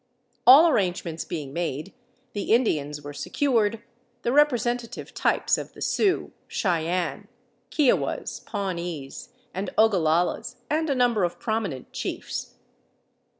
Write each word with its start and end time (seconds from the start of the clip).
All 0.47 0.67
arrangements 0.67 1.25
being 1.25 1.53
made, 1.53 1.93
the 2.33 2.51
Indians 2.55 3.03
were 3.03 3.13
secured, 3.13 3.83
the 4.23 4.31
representative 4.31 5.13
types 5.13 5.59
of 5.59 5.73
the 5.73 5.81
Sioux, 5.83 6.31
Cheyennes, 6.47 7.27
Kiowas, 7.69 8.39
Pawnees, 8.43 9.29
and 9.53 9.69
Ogalallas, 9.77 10.55
and 10.71 10.89
a 10.89 10.95
number 10.95 11.23
of 11.23 11.39
prominent 11.39 11.91
chiefs. 11.93 12.55